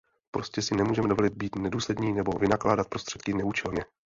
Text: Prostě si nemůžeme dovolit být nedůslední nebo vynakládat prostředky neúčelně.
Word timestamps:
Prostě 0.31 0.61
si 0.61 0.75
nemůžeme 0.75 1.07
dovolit 1.07 1.33
být 1.33 1.55
nedůslední 1.55 2.13
nebo 2.13 2.31
vynakládat 2.31 2.89
prostředky 2.89 3.33
neúčelně. 3.33 3.85